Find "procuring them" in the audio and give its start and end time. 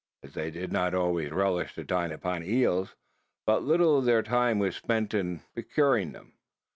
5.53-6.33